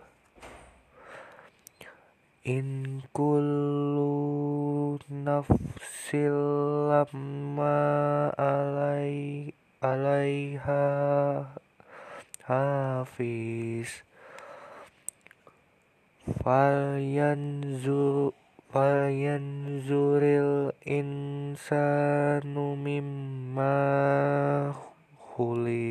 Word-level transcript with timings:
In 2.50 3.06
kullu 3.14 4.98
nafsil 5.14 6.90
alai 8.34 9.54
alaiha 9.86 11.46
hafiz. 12.50 14.02
Falyanzu 16.42 18.34
falyanzuril 18.74 20.74
insanu 20.98 22.74
mimma 22.74 23.78
khuliq 25.22 25.89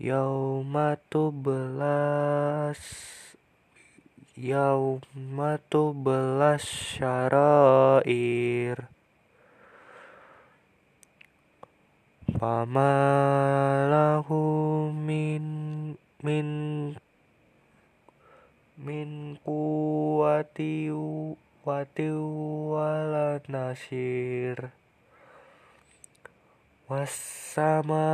Yauma 0.00 0.96
tublas 1.12 2.80
Yauma 4.32 5.60
tublas 5.68 6.64
syarair. 6.96 7.28
Fama 12.40 12.96
lahu 13.92 14.88
min 14.88 15.92
min 16.24 16.48
min 18.80 19.36
kuwati 19.44 20.88
wati 21.60 22.08
wala 22.72 23.36
nasir 23.52 24.72
wasama 26.90 28.10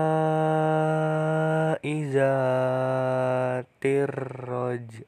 izatir 1.81 4.13
roj. 4.45 5.01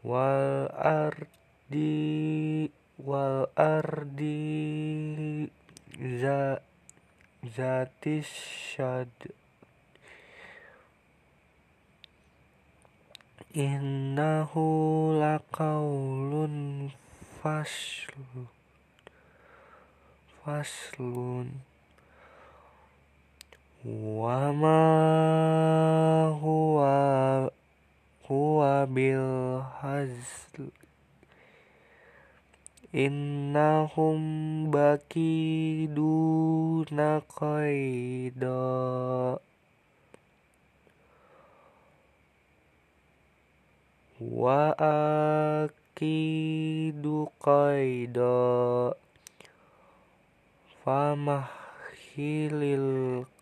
Wal 0.00 0.72
ardi 0.72 2.72
wal 3.04 3.52
ardi 3.60 4.40
za 6.16 6.64
zatis 7.44 8.32
syad. 8.72 9.12
Innahu 13.52 14.64
laqaulun 15.20 16.88
fasl 17.44 18.16
faslun 20.44 21.60
wa 23.84 24.52
ma 24.52 24.80
huwa 26.40 27.52
huwa 28.28 28.86
bil 28.86 29.60
hazl. 29.80 30.68
Innahum 32.92 34.20
bakiduna 34.74 35.50
qaida 37.38 38.58
wa 44.18 44.74
akidu 45.94 47.18
qaida 47.38 48.34
famahilil 50.80 51.52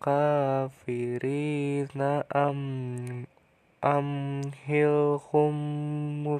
kafirina 0.03 0.67
am 2.35 3.23
amhilhum 3.79 5.55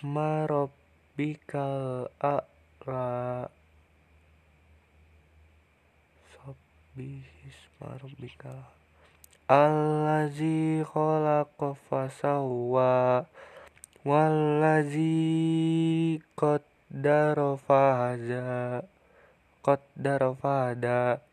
Sabbihisma 0.03 0.51
rabbikal 0.51 2.11
a'la 2.19 3.47
Sabbihisma 6.35 7.87
rabbikal 8.03 8.67
Allazi 9.47 10.83
khalaqa 10.83 11.79
fasawwa 11.87 13.23
Wallazi 14.03 14.99
qaddara 16.35 17.55
fahada 17.63 18.83
Qaddara 19.63 20.35
fahada 20.35 21.23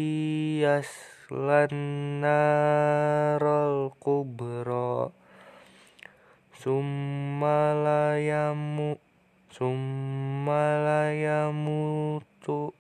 yaslan 0.61 1.73
narul 2.21 3.97
kubra 3.97 5.09
summa 6.61 7.73
la 7.73 8.21
yamu 8.21 9.01
summa 9.49 10.85
la 10.85 11.17
yamutu 11.17 12.77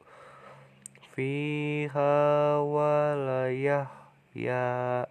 fiha 1.16 2.60
wa 2.60 3.16
la 3.16 3.48
yahya. 3.48 5.08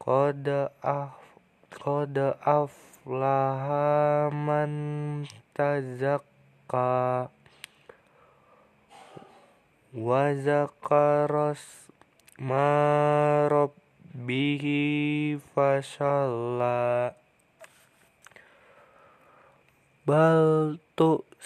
Qad 0.00 0.48
af 0.80 1.20
qad 1.68 2.16
aflaha 2.40 4.32
man 4.32 5.28
tazakka. 5.52 7.28
Wa 9.92 10.32
zakaras 10.40 11.92
ma 12.40 13.44
rabbihi 13.52 15.36
fasalla. 15.52 17.12
Bal 20.08 20.80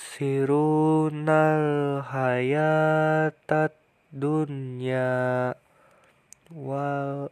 tu'sirunal 0.00 2.00
hayatat 2.08 3.76
dunya 4.08 5.52
wal 6.48 7.28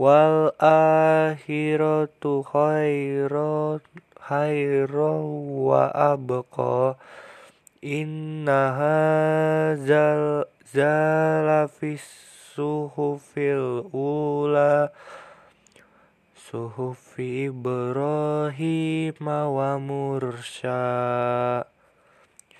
wal 0.00 0.48
akhiratu 0.60 2.40
khairon 2.44 3.80
wa 5.60 5.92
abqa. 5.92 6.96
Inna 7.84 8.72
hadzal 8.80 10.48
zalafis 10.64 12.00
suhufil 12.56 13.92
ula. 13.92 14.88
Suhufi 16.34 17.52
Ibrahim 17.52 19.20
wa 19.20 19.76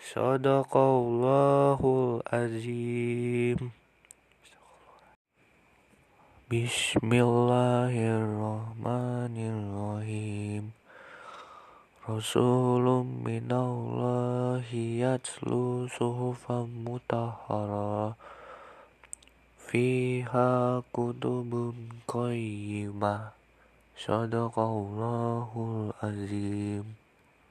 صدق 0.07 0.77
الله 0.77 1.81
العظيم 1.83 3.59
بسم 6.47 7.11
الله 7.13 7.95
الرحمن 8.23 9.37
الرحيم 9.55 10.65
رسول 12.07 12.87
من 13.27 13.51
الله 13.51 14.67
يتلو 15.03 15.91
صحفا 15.99 16.59
مطهرة 16.87 18.15
فيها 19.59 20.83
كتب 20.95 21.51
قيمة 22.09 23.17
صدق 23.99 24.55
الله 24.59 25.51
العظيم 25.59 27.06